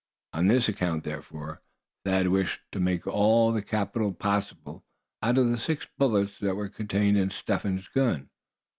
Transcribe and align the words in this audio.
On 0.33 0.47
this 0.47 0.67
account, 0.67 1.03
therefore, 1.03 1.61
Thad 2.05 2.29
wished 2.29 2.61
to 2.71 2.79
make 2.79 3.05
all 3.05 3.51
the 3.51 3.61
capital 3.61 4.11
possible 4.15 4.83
out 5.21 5.37
of 5.37 5.51
the 5.51 5.59
six 5.59 5.85
bullets 5.95 6.39
that 6.39 6.55
were 6.55 6.69
contained 6.69 7.17
in 7.19 7.29
Step 7.29 7.61
Hen's 7.61 7.87
gun. 7.87 8.31